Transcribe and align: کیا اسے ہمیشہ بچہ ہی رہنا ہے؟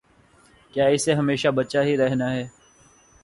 کیا 0.73 0.85
اسے 0.85 1.13
ہمیشہ 1.13 1.47
بچہ 1.47 1.77
ہی 1.77 1.95
رہنا 1.97 2.31
ہے؟ 2.33 2.47